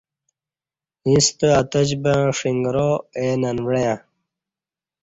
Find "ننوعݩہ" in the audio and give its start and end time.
3.41-3.95